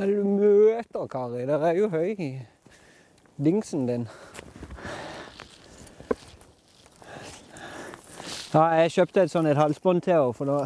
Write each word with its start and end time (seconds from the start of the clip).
Hva 0.00 0.06
er 0.06 0.14
det 0.14 0.22
du 0.24 0.28
møter, 0.32 1.06
Kari? 1.12 1.42
Der 1.44 1.60
er 1.60 1.74
jo 1.76 1.88
høy 1.92 2.14
i 2.16 2.28
dingsen 3.36 3.82
din. 3.84 4.06
Ja, 8.54 8.62
jeg 8.80 8.94
kjøpte 8.94 9.26
et 9.26 9.34
sånn 9.34 9.50
et 9.50 9.60
halsbånd 9.60 10.00
til 10.06 10.16
henne, 10.16 10.32
for 10.32 10.48
da, 10.48 10.56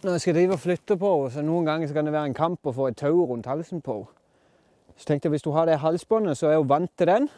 når 0.00 0.16
jeg 0.16 0.24
skal 0.24 0.38
drive 0.38 0.56
og 0.56 0.64
flytte 0.64 0.96
på 0.96 1.12
henne, 1.12 1.34
så 1.36 1.44
noen 1.44 1.68
ganger 1.68 1.92
så 1.92 2.00
kan 2.00 2.08
det 2.08 2.16
være 2.16 2.32
en 2.32 2.40
kamp 2.40 2.72
å 2.72 2.76
få 2.80 2.88
et 2.88 3.00
tau 3.04 3.20
rundt 3.20 3.52
halsen 3.52 3.84
på 3.84 4.00
henne. 4.00 4.18
Så 4.96 5.12
tenkte 5.12 5.28
jeg 5.28 5.36
hvis 5.36 5.48
du 5.50 5.52
har 5.60 5.68
det 5.68 5.82
halsbåndet, 5.84 6.40
så 6.40 6.48
er 6.48 6.56
hun 6.64 6.72
vant 6.72 6.96
til 6.96 7.12
den. 7.12 7.30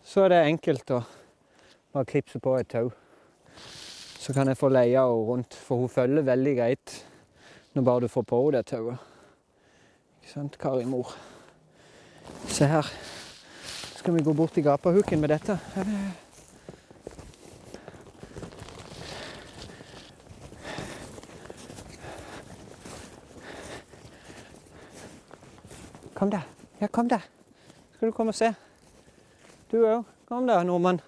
Så 0.00 0.24
er 0.24 0.38
det 0.38 0.44
enkelt 0.48 0.88
å 0.88 1.04
bare 1.92 2.14
klipse 2.16 2.40
på 2.40 2.56
et 2.62 2.72
tau. 2.72 2.94
Så 3.60 4.32
kan 4.32 4.48
jeg 4.48 4.56
få 4.56 4.72
leia 4.72 5.04
henne 5.04 5.32
rundt, 5.34 5.64
for 5.68 5.84
hun 5.84 5.98
følger 6.00 6.32
veldig 6.32 6.62
greit 6.62 7.02
når 7.76 7.92
bare 7.92 8.08
du 8.08 8.14
får 8.16 8.32
på 8.32 8.46
henne 8.46 8.62
det 8.62 8.70
tauet. 8.72 9.10
Ikke 10.24 10.32
sant, 10.32 10.54
Kari 10.58 10.86
mor? 10.88 11.10
Se 12.48 12.64
her. 12.64 12.86
Skal 13.98 14.14
vi 14.14 14.22
gå 14.24 14.32
bort 14.32 14.54
til 14.56 14.64
gapahuken 14.64 15.20
med 15.20 15.28
dette? 15.28 15.58
Kom 26.14 26.30
da. 26.32 26.40
Ja, 26.80 26.86
kom 26.86 27.08
da. 27.08 27.20
Skal 27.92 28.08
du 28.08 28.16
komme 28.16 28.32
og 28.32 28.40
se? 28.40 28.54
Du 29.68 29.82
òg. 29.84 30.08
Kom 30.28 30.48
da, 30.48 30.62
nordmann. 30.64 31.04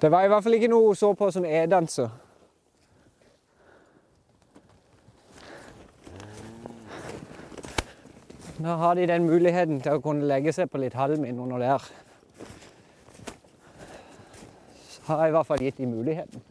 Det 0.00 0.10
var 0.10 0.24
i 0.24 0.28
hvert 0.30 0.44
fall 0.44 0.54
ikke 0.54 0.68
noe 0.70 0.92
hun 0.92 0.96
så 0.96 1.08
på 1.18 1.26
som 1.34 1.44
e-danser. 1.44 2.10
Da 8.58 8.76
har 8.78 8.94
de 8.94 9.06
den 9.06 9.26
muligheten 9.26 9.80
til 9.82 9.98
å 9.98 10.02
kunne 10.02 10.26
legge 10.30 10.54
seg 10.54 10.70
på 10.70 10.78
litt 10.82 10.94
halm 10.98 11.26
innunder 11.26 11.62
der. 11.62 11.88
Så 14.86 15.02
har 15.10 15.24
jeg 15.24 15.34
i 15.34 15.36
hvert 15.38 15.50
fall 15.50 15.66
gitt 15.66 15.82
de 15.82 15.90
muligheten. 15.90 16.46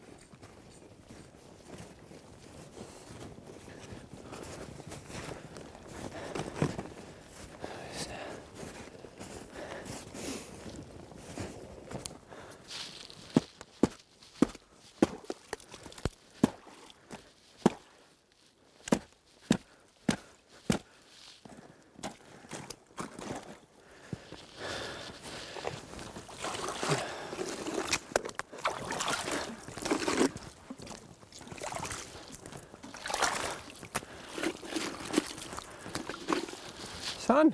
Sånn. 37.27 37.49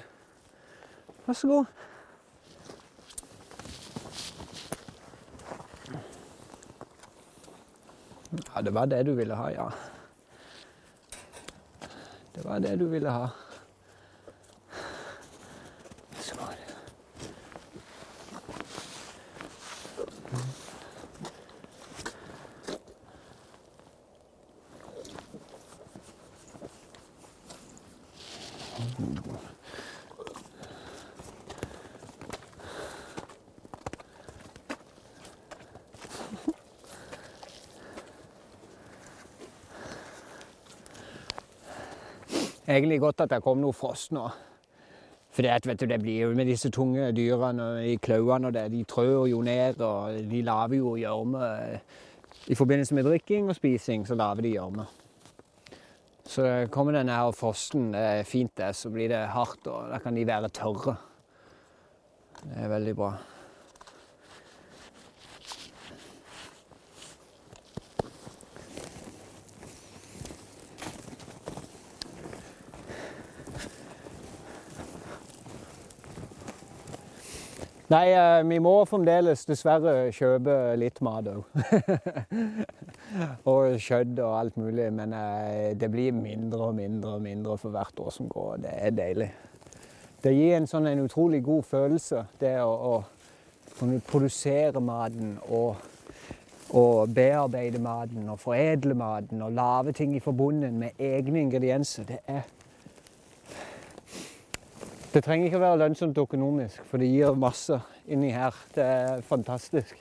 Vær 1.25 1.34
så 1.34 1.47
god. 1.47 1.66
Ja, 8.56 8.61
det 8.61 8.73
var 8.73 8.85
det 8.85 9.06
du 9.06 9.13
ville 9.13 9.35
ha, 9.35 9.47
ja. 9.50 9.69
Det 12.35 12.45
var 12.45 12.59
det 12.59 12.79
du 12.79 12.85
ville 12.89 13.09
ha. 13.09 13.28
Egentlig 42.68 43.01
godt 43.03 43.25
at 43.25 43.34
det 43.34 43.44
kom 43.44 43.59
noe 43.59 43.75
frost 43.75 44.13
nå. 44.16 44.24
For 45.34 45.44
det, 45.44 45.79
du, 45.81 45.85
det 45.90 46.00
blir 46.00 46.28
jo 46.28 46.34
med 46.38 46.47
disse 46.47 46.69
tunge 46.72 47.09
dyrene 47.18 47.68
i 47.90 47.96
klauene 47.97 48.51
og 48.51 48.56
det, 48.56 48.68
de 48.72 48.84
trør 48.88 49.25
jo 49.31 49.41
ned, 49.44 49.81
og 49.81 50.19
de 50.29 50.41
lager 50.46 50.78
jo 50.78 50.94
gjørme. 51.00 51.47
I 52.47 52.57
forbindelse 52.59 52.96
med 52.96 53.07
drikking 53.07 53.50
og 53.50 53.57
spising 53.57 54.06
så 54.07 54.16
lager 54.19 54.46
de 54.46 54.53
gjørme. 54.53 54.85
Så 56.23 56.46
kommer 56.72 56.96
denne 56.96 57.18
her 57.18 57.34
frosten, 57.35 57.91
det 57.91 58.03
er 58.22 58.29
fint 58.29 58.53
det, 58.62 58.72
så 58.78 58.94
blir 58.94 59.09
det 59.12 59.25
hardt, 59.34 59.68
og 59.68 59.90
da 59.91 60.00
kan 60.00 60.16
de 60.16 60.28
være 60.28 60.53
tørre. 60.56 60.96
Det 62.44 62.63
er 62.63 62.72
veldig 62.72 62.96
bra. 62.96 63.12
Nei, 77.93 78.07
eh, 78.09 78.43
vi 78.49 78.57
må 78.63 78.72
fremdeles 78.90 79.43
dessverre 79.45 80.07
kjøpe 80.16 80.53
litt 80.81 80.97
mat 81.05 81.28
òg. 81.29 81.43
og 83.51 83.75
kjøtt 83.78 84.17
og 84.17 84.37
alt 84.40 84.57
mulig. 84.57 84.87
Men 84.97 85.13
eh, 85.13 85.75
det 85.78 85.91
blir 85.93 86.16
mindre 86.17 86.72
og 86.72 86.78
mindre 86.79 87.19
og 87.19 87.22
mindre 87.22 87.57
for 87.61 87.75
hvert 87.75 88.01
år 88.01 88.16
som 88.16 88.31
går. 88.31 88.63
Det 88.63 88.73
er 88.87 88.95
deilig. 88.97 89.29
Det 90.23 90.34
gir 90.34 90.55
en 90.57 90.66
sånn 90.72 90.90
en 90.90 91.03
utrolig 91.03 91.43
god 91.45 91.67
følelse, 91.69 92.23
det 92.41 92.55
å, 92.63 93.03
kunne 93.73 93.97
produsere 94.05 94.81
maten 94.85 95.31
og, 95.49 95.79
og 96.78 97.13
bearbeide 97.13 97.81
maten 97.81 98.28
og 98.29 98.37
foredle 98.40 98.93
maten 98.97 99.41
og 99.41 99.55
lage 99.57 99.95
ting 99.97 100.13
i 100.13 100.22
forbundet 100.22 100.73
med 100.78 101.01
egne 101.01 101.41
ingredienser. 101.41 102.05
Det 102.09 102.19
er 102.29 102.45
det 105.14 105.22
trenger 105.22 105.46
ikke 105.46 105.60
å 105.60 105.62
være 105.62 105.78
lønnsomt 105.84 106.18
økonomisk, 106.18 106.82
for 106.90 106.98
det 106.98 107.12
gir 107.12 107.36
masse 107.38 107.78
inni 108.10 108.32
her. 108.34 108.56
Det 108.74 108.82
er 108.82 109.22
fantastisk. 109.28 109.94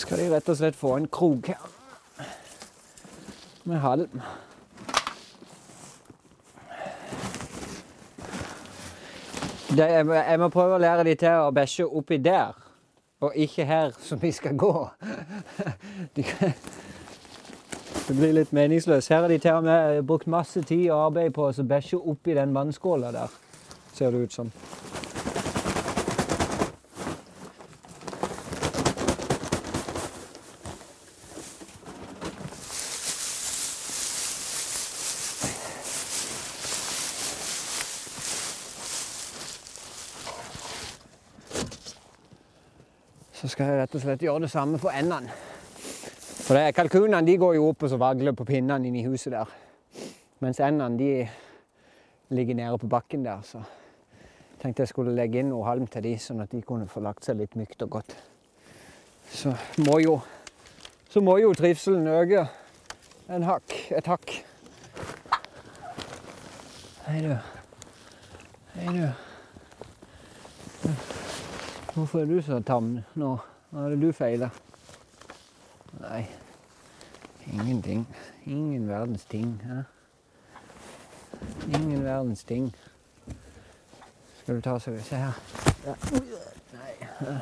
Skal 0.00 0.24
de 0.24 0.30
rett 0.32 0.48
og 0.48 0.56
slett 0.56 0.78
få 0.78 0.96
en 0.96 1.10
krok 1.12 1.52
her 1.52 1.66
med 3.68 3.84
halm. 3.84 4.22
Det, 9.76 9.86
jeg, 9.90 10.06
må- 10.06 10.14
jeg 10.14 10.38
må 10.40 10.48
prøve 10.48 10.74
å 10.74 10.82
lære 10.82 11.04
de 11.06 11.14
til 11.14 11.44
å 11.46 11.50
bæsje 11.54 11.84
oppi 11.86 12.16
der, 12.18 12.56
og 13.20 13.32
ikke 13.36 13.64
her 13.68 13.90
som 14.02 14.18
vi 14.22 14.32
skal 14.32 14.56
gå. 14.58 14.72
De, 16.16 16.24
det 18.08 18.16
blir 18.16 18.32
litt 18.34 18.50
meningsløst. 18.56 19.08
Her 19.12 19.20
har 19.22 19.28
de 19.30 19.38
til 19.38 19.52
og 19.60 19.64
med 19.68 20.00
brukt 20.08 20.26
masse 20.26 20.62
tid 20.66 20.88
og 20.90 21.04
arbeid 21.10 21.34
på 21.36 21.46
å 21.52 21.66
bæsje 21.70 22.00
oppi 22.00 22.34
den 22.34 22.54
vannskåla 22.56 23.12
der, 23.14 23.30
ser 23.94 24.10
det 24.10 24.24
ut 24.26 24.32
som. 24.34 24.50
Så 43.40 43.48
skal 43.48 43.70
jeg 43.70 43.80
rett 43.80 43.94
og 43.96 44.02
slett 44.02 44.20
gjøre 44.20 44.44
det 44.44 44.50
samme 44.52 44.76
for 44.76 44.92
endene. 44.92 45.32
For 46.44 46.58
det, 46.58 46.74
Kalkunene 46.76 47.24
de 47.24 47.38
går 47.40 47.54
jo 47.56 47.70
opp 47.70 47.86
og 47.86 47.88
så 47.88 47.96
vagler 47.96 48.34
på 48.36 48.44
pinnene 48.44 48.90
inne 48.90 49.00
i 49.00 49.06
huset 49.06 49.32
der. 49.32 49.54
Mens 50.44 50.60
endene 50.60 50.98
de 50.98 52.34
ligger 52.36 52.58
nede 52.58 52.78
på 52.78 52.90
bakken 52.90 53.24
der. 53.24 53.40
Så 53.48 53.62
tenkte 54.60 54.84
jeg 54.84 54.92
skulle 54.92 55.14
legge 55.16 55.40
inn 55.40 55.48
noe 55.54 55.64
halm 55.64 55.88
til 55.88 56.04
de, 56.04 56.12
sånn 56.20 56.44
at 56.44 56.52
de 56.52 56.60
kunne 56.68 56.88
få 56.90 57.00
lagt 57.00 57.24
seg 57.24 57.40
litt 57.40 57.56
mykt 57.56 57.80
og 57.86 57.94
godt. 57.96 58.12
Så 59.32 59.54
må 59.86 59.96
jo, 60.04 60.18
så 61.08 61.24
må 61.24 61.38
jo 61.40 61.54
trivselen 61.56 62.12
øke 62.12 62.44
en 63.32 63.48
hakk, 63.48 63.78
et 63.96 64.12
hakk. 64.12 64.36
Hei, 67.06 67.24
du. 67.24 67.34
Hei, 68.76 69.00
du. 69.00 69.29
Hvorfor 72.00 72.20
er 72.20 72.24
du 72.24 72.42
så 72.42 72.62
tam 72.64 72.86
nå? 73.14 73.26
Hva 73.70 73.82
det 73.92 73.98
du 74.00 74.06
feiler? 74.16 74.54
Nei, 76.00 76.22
ingenting. 77.52 78.06
Ingen 78.46 78.86
verdens 78.88 79.26
ting. 79.28 79.50
Ja. 79.68 79.82
Ingen 81.68 82.00
verdens 82.04 82.44
ting. 82.48 82.72
Skal 84.38 84.56
du 84.56 84.60
ta 84.64 84.78
så 84.78 84.96
Se 85.04 85.20
her. 85.20 85.36
Ja. 85.84 85.94
Nei. 86.72 87.36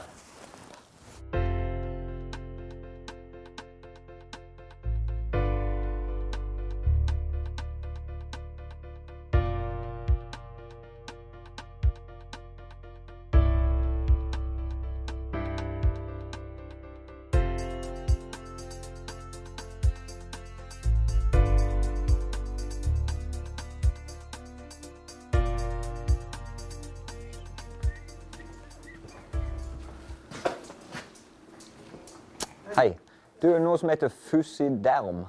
Hei. 32.78 32.98
Du, 33.42 33.48
noe 33.58 33.78
som 33.78 33.90
heter 33.90 34.08
fusiderm. 34.08 35.24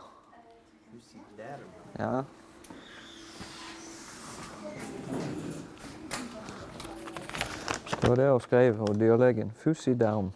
Ja. 1.97 2.21
Det 8.01 8.09
var 8.09 8.15
det 8.15 8.27
hun 8.29 8.43
skrev, 8.45 8.81
og 8.81 8.99
dyrlegen. 8.99 9.49
Fusiderm. 9.63 10.29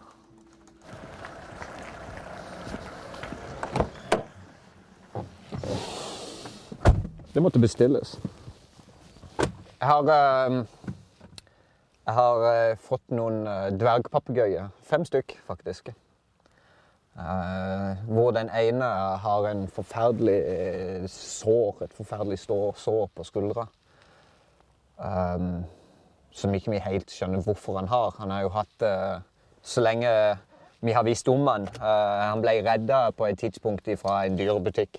Det 7.34 7.42
måtte 7.42 7.62
bestilles. 7.62 8.20
Jeg 9.38 9.88
har, 9.88 10.02
eh, 10.02 10.64
jeg 12.06 12.14
har 12.14 12.48
eh, 12.54 12.76
fått 12.76 13.06
noen 13.10 13.46
eh, 13.46 13.70
dvergpapegøyer. 13.78 14.74
Fem 14.82 15.04
stykk, 15.04 15.38
faktisk. 15.46 15.94
Eh, 17.14 17.96
hvor 18.10 18.30
den 18.34 18.48
ene 18.50 18.86
har 19.22 19.46
en 19.46 19.68
forferdelig 19.70 20.38
eh, 20.50 21.04
sår, 21.06 21.84
et 21.84 21.92
forferdelig 21.94 22.40
sår 22.42 23.10
på 23.14 23.24
skuldra. 23.24 23.68
Um, 24.98 25.62
som 26.34 26.54
ikke 26.54 26.72
vi 26.72 26.80
helt 26.82 27.10
skjønner 27.10 27.42
hvorfor 27.42 27.78
han 27.78 27.90
har. 27.90 28.16
Han 28.18 28.30
har 28.30 28.42
jo 28.42 28.50
hatt 28.54 28.74
det 28.82 28.96
så 29.62 29.82
lenge 29.82 30.10
vi 30.82 30.92
har 30.92 31.06
visst 31.06 31.30
om 31.30 31.46
han. 31.46 31.68
Uh, 31.78 32.24
han 32.32 32.42
ble 32.42 32.56
redda 32.66 33.12
på 33.14 33.28
et 33.28 33.38
tidspunkt 33.38 33.88
fra 33.98 34.24
en 34.24 34.38
dyrebutikk 34.38 34.98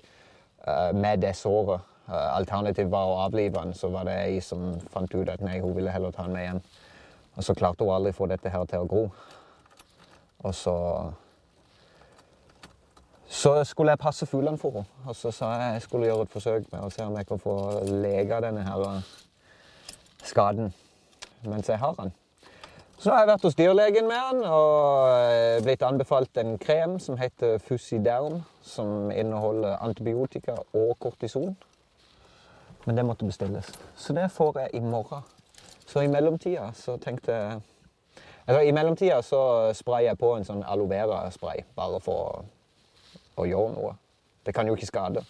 med 0.96 1.20
det 1.22 1.36
såret. 1.36 1.84
Uh, 2.08 2.32
Alternativet 2.38 2.90
var 2.90 3.12
å 3.12 3.20
avlive 3.26 3.60
han, 3.60 3.76
så 3.76 3.92
var 3.92 4.08
det 4.08 4.16
ei 4.24 4.40
som 4.40 4.80
fant 4.90 5.12
ut 5.14 5.28
at 5.28 5.44
nei, 5.44 5.60
hun 5.60 5.76
ville 5.76 5.92
heller 5.92 6.16
ta 6.16 6.24
han 6.24 6.32
med 6.32 6.48
hjem. 6.48 6.64
Og 7.36 7.44
så 7.44 7.54
klarte 7.54 7.84
hun 7.84 7.92
aldri 7.92 8.16
å 8.16 8.18
få 8.18 8.28
dette 8.32 8.50
her 8.50 8.64
til 8.70 8.82
å 8.86 8.90
gro. 8.90 9.04
Og 10.48 10.54
så 10.56 10.76
så 13.28 13.64
skulle 13.64 13.90
jeg 13.90 13.98
passe 13.98 14.26
fuglene 14.26 14.58
for 14.58 14.70
henne. 14.70 15.06
Og 15.06 15.16
så 15.16 15.30
sa 15.30 15.52
jeg 15.58 15.72
jeg 15.72 15.82
skulle 15.82 16.06
gjøre 16.06 16.26
et 16.26 16.34
forsøk 16.34 16.68
med 16.72 16.84
å 16.84 16.90
se 16.90 17.06
om 17.06 17.16
jeg 17.16 17.26
kan 17.26 17.42
få 17.42 17.56
lega 17.88 18.40
denne 18.44 18.62
her 18.66 18.84
eh, 18.90 19.10
skaden 20.24 20.72
mens 21.46 21.68
jeg 21.68 21.78
har 21.78 21.94
den. 21.98 22.12
Så 22.98 23.12
har 23.12 23.20
jeg 23.20 23.28
vært 23.28 23.42
hos 23.44 23.54
dyrlegen 23.54 24.08
med 24.08 24.22
den 24.32 24.46
og 24.48 25.62
blitt 25.62 25.82
anbefalt 25.84 26.38
en 26.40 26.56
krem 26.58 26.96
som 26.98 27.18
heter 27.20 27.58
Fusiderm, 27.62 28.40
som 28.64 29.10
inneholder 29.12 29.76
antibiotika 29.84 30.56
og 30.72 30.96
kortison. 30.98 31.52
Men 32.86 32.96
det 32.96 33.04
måtte 33.04 33.28
bestilles. 33.28 33.68
Så 33.96 34.16
det 34.16 34.30
får 34.32 34.60
jeg 34.60 34.74
i 34.74 34.80
morgen. 34.80 35.22
Så 35.86 36.00
i 36.00 36.10
mellomtida 36.10 36.70
så 36.74 36.96
tenkte 36.96 37.32
jeg 37.32 37.60
eller 38.46 38.60
I 38.60 38.72
mellomtida 38.72 39.22
så 39.22 39.72
sprayer 39.74 40.12
jeg 40.12 40.18
på 40.20 40.28
en 40.36 40.44
sånn 40.46 40.62
aloe 40.62 40.86
vera-spray, 40.86 41.64
bare 41.74 41.98
for 42.00 42.20
å 42.22 42.44
gjøre 43.44 43.74
noe. 43.74 43.92
Det 44.46 44.54
kan 44.54 44.66
jo 44.66 44.74
ikke 44.74 44.86
skade. 44.86 45.24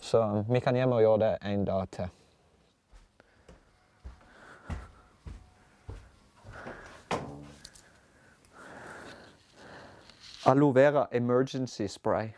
Så 0.00 0.44
vi 0.48 0.60
kan 0.60 0.76
hjem 0.76 0.92
og 0.92 1.00
gjøre 1.00 1.18
det 1.18 1.34
en 1.44 1.64
dag 1.64 1.88
til. 1.92 2.08
Aloe 10.48 10.74
vera 10.74 11.06
emergency 11.12 11.86
spray. 11.86 12.28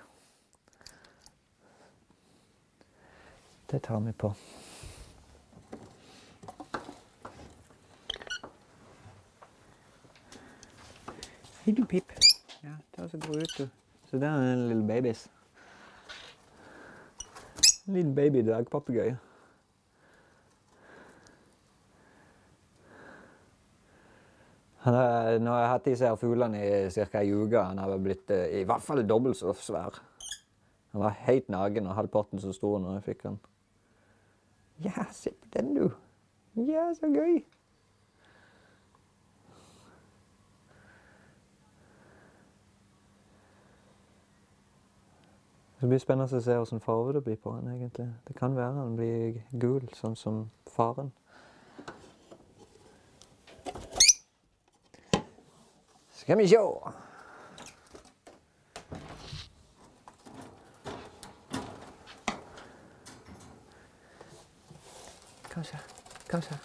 Det 3.70 3.82
tar 3.82 4.00
vi 4.00 4.12
på. 4.12 4.34
Hei, 11.64 11.74
du 11.74 11.84
pip. 11.84 12.12
Ja, 12.62 12.74
ta 12.96 13.02
og 13.02 13.10
så 13.10 13.18
gå 13.18 13.32
ut, 13.32 13.58
du. 13.58 13.68
Så 14.10 14.18
det 14.18 14.26
er 14.26 14.52
en 14.52 14.68
lille 14.68 14.86
babys. 14.86 15.28
En 17.86 17.94
liten 17.94 18.14
baby 18.14 18.42
dvergpapegøye. 18.42 19.18
Han 24.80 24.94
er, 24.94 25.38
nå 25.38 25.52
har 25.52 25.60
jeg 25.60 25.70
hatt 25.70 25.86
disse 25.86 26.08
her 26.08 26.18
fuglene 26.18 26.58
i 26.64 26.90
ca. 26.90 27.20
ei 27.20 27.30
uke. 27.30 27.62
Han 27.62 27.78
har 27.78 27.94
blitt 28.02 28.32
eh, 28.34 28.62
i 28.62 28.64
hvert 28.66 28.82
fall 28.82 29.04
dobbelt 29.06 29.38
så 29.38 29.52
svær. 29.54 30.00
Han 30.90 31.04
var 31.04 31.18
helt 31.28 31.48
naken 31.52 31.86
og 31.86 31.94
halvparten 31.94 32.42
så 32.42 32.50
stor 32.56 32.80
når 32.82 32.98
jeg 32.98 33.06
fikk 33.12 33.26
han. 33.28 33.38
Ja, 34.82 35.04
se 35.12 35.30
på 35.36 35.52
den, 35.54 35.74
du. 35.76 35.90
Ja, 36.56 36.88
så 36.96 37.12
gøy. 37.12 37.44
Det 45.80 45.88
blir 45.88 45.98
spennende 45.98 46.36
å 46.36 46.40
se 46.44 46.54
hvilken 46.58 46.82
farge 46.84 47.12
det 47.16 47.20
blir 47.24 47.36
på 47.40 47.54
han 47.54 47.68
egentlig. 47.72 48.04
Det 48.28 48.34
kan 48.36 48.56
være 48.56 48.82
han 48.82 48.96
blir 48.98 49.38
gul, 49.62 49.86
sånn 49.96 50.16
som 50.16 50.42
faren. 50.68 51.08
Skal 56.18 56.36
vi 56.36 56.50
sjå. 56.52 56.66
Kanskje. 65.48 65.80
Så. 66.28 66.60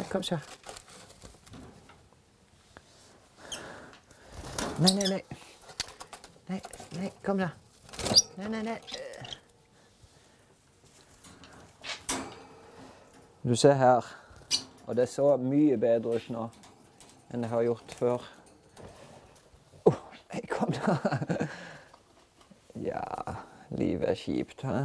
Ja, 0.00 0.22
så. 0.22 0.40
Nei, 4.80 4.96
nei, 4.96 5.06
nei. 5.12 5.22
Nei, 6.48 6.60
nei, 6.96 7.12
kom 7.22 7.44
da. 7.44 7.52
Nei, 8.36 8.48
nei, 8.48 8.62
nei. 8.62 8.80
Du 13.42 13.56
ser 13.56 13.72
her, 13.72 14.04
og 14.86 14.96
det 14.96 15.06
så 15.08 15.30
mye 15.40 15.78
bedre 15.80 16.18
ut 16.18 16.26
nå 16.34 16.42
enn 17.32 17.44
det 17.44 17.48
har 17.48 17.64
gjort 17.64 17.94
før. 17.96 18.26
Åh, 19.88 20.02
nei, 20.32 20.42
kom 20.50 20.74
da. 20.74 20.96
Ja, 22.84 23.04
livet 23.70 24.10
er 24.10 24.18
kjipt, 24.20 24.66
hæ? 24.68 24.82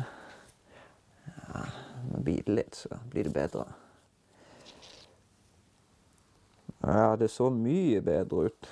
Ja, 1.27 1.63
må 2.07 2.21
bite 2.23 2.55
litt, 2.55 2.77
så 2.85 3.01
blir 3.11 3.27
det 3.27 3.33
bedre. 3.35 3.65
Ja, 6.85 7.17
det 7.19 7.27
så 7.33 7.49
mye 7.51 7.99
bedre 8.01 8.47
ut. 8.47 8.71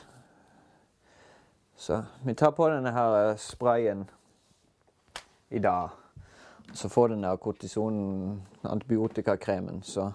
Så 1.75 1.99
vi 2.23 2.33
tar 2.33 2.55
på 2.55 2.69
denne 2.71 2.95
her 2.95 3.17
eh, 3.17 3.35
sprayen 3.43 4.07
i 5.49 5.59
dag. 5.59 5.89
Så 6.73 6.89
får 6.89 7.07
den 7.07 7.23
der 7.23 7.35
kortison 7.35 8.41
antibiotikakremen, 8.63 9.83
så 9.83 10.11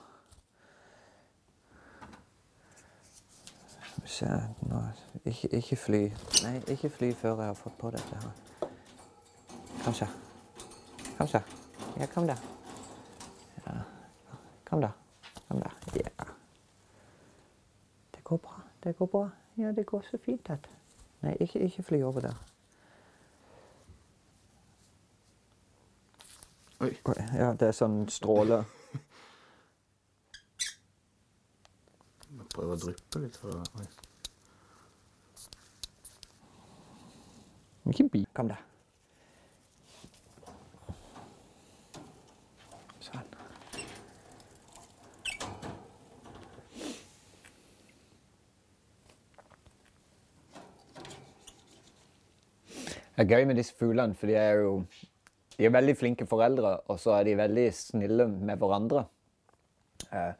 Se, 4.04 4.26
nå, 4.60 4.80
ikke, 5.24 5.48
ikke 5.48 5.76
fly. 5.76 6.00
Nei, 6.44 6.58
ikke 6.68 6.90
fly 6.90 7.12
før 7.16 7.40
jeg 7.40 7.46
har 7.46 7.56
fått 7.58 7.78
på 7.78 7.90
dette 7.90 8.18
her. 8.20 8.68
Kom 9.84 9.94
så. 9.96 10.06
Kom 11.16 11.26
så. 11.26 11.40
Ja, 11.98 12.06
kom 12.12 12.26
da. 12.28 12.36
Ja. 13.64 13.72
Kom 14.64 14.84
da. 14.84 14.90
Kom 15.48 15.60
da. 15.60 15.70
Ja. 15.96 16.26
Det 18.14 18.24
går 18.24 18.36
bra. 18.36 18.60
Det 18.84 18.96
går 18.96 19.06
bra. 19.06 19.28
Ja, 19.56 19.72
det 19.72 19.86
går 19.86 20.04
så 20.10 20.18
fint 20.24 20.50
at 20.50 20.68
Nei, 21.24 21.36
ikke, 21.40 21.58
ikke 21.58 21.82
fly 21.82 22.02
over 22.02 22.20
der. 22.20 22.53
Oi. 26.84 26.90
Oi, 27.08 27.14
Ja, 27.32 27.52
det 27.56 27.70
er 27.70 27.76
sånn 27.76 28.02
stråle. 28.12 28.58
Prøve 32.28 32.48
prøver 32.52 32.74
å 32.74 32.80
dryppe 32.82 33.22
litt. 33.22 33.38
For, 33.40 33.62
oi. 33.80 33.86
Bi. 38.12 38.20
Kom 38.36 38.50
da. 38.52 38.58
Sånn. 43.06 43.32
Det 53.14 53.24
er 53.24 53.30
gøy 53.32 53.48
med 53.48 53.56
disse 53.62 53.72
fuglene, 53.80 54.12
for 54.18 54.28
de 54.28 54.36
er 54.36 54.60
jo 54.66 54.76
de 55.58 55.66
er 55.66 55.74
veldig 55.74 55.94
flinke 55.96 56.26
foreldre, 56.26 56.76
og 56.90 56.98
så 57.00 57.18
er 57.18 57.28
de 57.28 57.36
veldig 57.38 57.68
snille 57.74 58.26
med 58.28 58.58
hverandre. 58.58 59.04
Eh, 60.10 60.32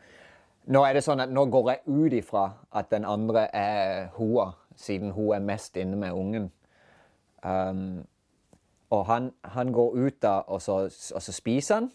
nå 0.75 0.83
er 0.85 0.97
det 0.97 1.05
sånn 1.05 1.23
at 1.23 1.33
nå 1.33 1.45
går 1.53 1.71
jeg 1.71 1.83
ut 1.87 2.17
ifra 2.17 2.45
at 2.73 2.91
den 2.91 3.05
andre 3.05 3.47
er 3.55 4.09
hoa, 4.17 4.53
siden 4.77 5.13
hun 5.15 5.35
er 5.37 5.45
mest 5.45 5.77
inne 5.77 5.99
med 6.01 6.17
ungen. 6.17 6.51
Um, 7.45 8.03
og 8.95 9.05
han, 9.07 9.31
han 9.45 9.73
går 9.73 9.99
ut 10.07 10.23
da, 10.23 10.39
og 10.49 10.63
så, 10.63 10.85
og 11.15 11.23
så 11.23 11.33
spiser 11.33 11.75
han. 11.75 11.91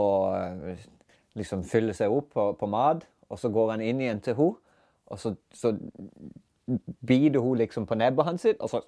Og 0.00 0.76
liksom 1.36 1.64
fyller 1.64 1.96
seg 1.96 2.12
opp 2.12 2.32
på, 2.32 2.48
på 2.58 2.68
mat. 2.70 3.04
Og 3.28 3.38
så 3.38 3.50
går 3.52 3.74
han 3.74 3.84
inn 3.84 4.00
igjen 4.00 4.22
til 4.22 4.36
henne, 4.38 4.62
og 5.06 5.18
så, 5.18 5.34
så 5.54 5.72
biter 7.06 7.40
hun 7.40 7.58
liksom 7.58 7.86
på 7.86 7.94
nebbet 7.94 8.24
hans 8.24 8.46
og 8.58 8.70
så, 8.70 8.80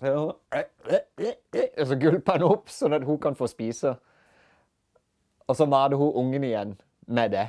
så 1.87 1.99
gulper 2.01 2.33
han 2.33 2.43
opp 2.43 2.71
sånn 2.71 2.97
at 2.97 3.07
hun 3.07 3.21
kan 3.23 3.39
få 3.39 3.47
spise. 3.47 3.95
Og 5.49 5.57
så 5.57 5.67
mater 5.67 5.97
hun 5.97 6.13
ungen 6.15 6.45
igjen 6.45 6.75
med 7.07 7.31
det. 7.33 7.47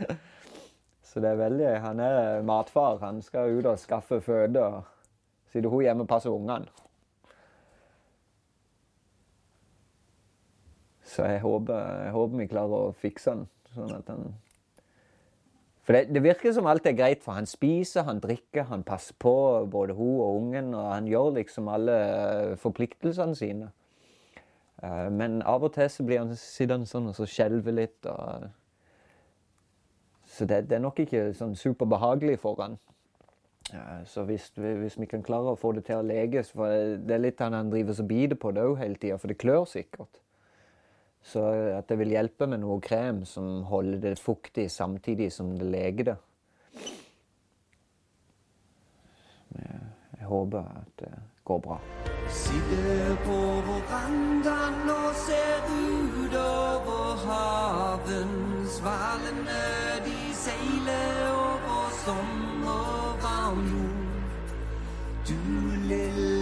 så 1.08 1.20
det 1.20 1.30
er 1.30 1.40
veldig 1.40 1.70
Han 1.80 2.00
er 2.00 2.42
matfar. 2.42 2.98
Han 3.00 3.22
skal 3.22 3.58
ut 3.58 3.66
og 3.66 3.78
skaffe 3.78 4.20
føde. 4.20 4.64
og 4.64 4.82
Sitter 5.52 5.68
hun 5.68 5.82
hjemme 5.82 6.04
og 6.04 6.08
passer 6.08 6.30
ungene. 6.30 6.66
Så 11.08 11.24
jeg 11.24 11.40
håper, 11.40 12.02
jeg 12.04 12.12
håper 12.12 12.36
vi 12.36 12.46
klarer 12.46 12.90
å 12.90 12.92
fikse 12.92 13.30
den. 13.30 13.46
Sånn 13.72 13.94
at 13.96 14.10
han 14.12 14.34
For 15.88 15.96
det, 15.96 16.10
det 16.12 16.20
virker 16.20 16.52
som 16.52 16.66
alt 16.68 16.84
er 16.84 16.92
greit, 16.92 17.22
for 17.24 17.32
han 17.32 17.46
spiser, 17.48 18.04
han 18.04 18.18
drikker, 18.20 18.66
han 18.68 18.82
passer 18.84 19.14
på 19.16 19.30
både 19.72 19.94
hun 19.96 20.18
og 20.20 20.34
ungen, 20.42 20.74
og 20.76 20.90
han 20.92 21.06
gjør 21.08 21.30
liksom 21.38 21.70
alle 21.72 21.94
forpliktelsene 22.60 23.36
sine. 23.38 23.70
Eh, 24.84 25.08
Men 25.08 25.38
av 25.48 25.64
og 25.64 25.72
til 25.78 25.88
så 25.88 26.04
blir 26.04 26.20
han 26.20 26.34
sittende 26.36 26.86
sånn 26.90 27.08
og 27.08 27.16
så 27.16 27.24
skjelver 27.24 27.72
litt. 27.72 28.04
Og... 28.04 28.50
Så 30.28 30.44
det, 30.44 30.66
det 30.68 30.76
er 30.76 30.84
nok 30.84 31.00
ikke 31.06 31.30
sånn 31.34 31.56
superbehagelig 31.56 32.36
for 32.44 32.60
han. 32.60 32.76
Så 34.08 34.22
hvis, 34.28 34.52
vi- 34.60 34.76
hvis 34.82 35.00
vi 35.00 35.08
kan 35.08 35.24
klare 35.24 35.56
å 35.56 35.58
få 35.60 35.72
det 35.76 35.82
til 35.84 35.98
å 35.98 36.04
leges 36.06 36.52
For 36.56 36.70
det 37.04 37.12
er 37.12 37.20
litt 37.20 37.40
han 37.44 37.68
driver 37.68 37.98
og 38.00 38.06
biter 38.08 38.38
på 38.40 38.52
det 38.56 38.62
òg 38.64 38.78
hele 38.80 38.96
tida, 38.96 39.18
for 39.20 39.28
det 39.28 39.40
klør 39.40 39.64
sikkert. 39.68 40.20
Så 41.22 41.42
at 41.76 41.88
det 41.90 41.98
vil 42.00 42.14
hjelpe 42.14 42.46
med 42.48 42.62
noe 42.62 42.80
krem 42.80 43.24
som 43.28 43.62
holder 43.68 44.00
det 44.00 44.18
fuktig 44.22 44.68
samtidig 44.72 45.32
som 45.34 45.56
det 45.58 45.68
leger 45.68 46.12
det. 46.12 46.16
Jeg, 49.58 50.26
håper 50.28 50.58
at 50.58 50.92
det 51.00 51.12
går 51.44 51.58
bra. 51.64 51.78
Sitter 52.28 53.14
på 53.24 53.38
verandaen 53.68 54.90
og 54.92 55.14
ser 55.16 55.70
utover 55.72 57.14
haven. 57.24 58.34
Svalene 58.68 59.62
de 60.04 60.18
seiler 60.36 61.22
over 61.32 61.94
sommervarm 62.04 63.62
jord. 63.72 64.52
Du 65.28 65.38
lille 65.88 66.37